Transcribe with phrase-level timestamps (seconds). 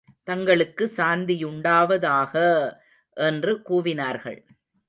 [0.23, 2.33] தங்களுக்கு சாந்தியுண்டாவதாக!
[3.17, 4.39] என்று கூவினார்கள்.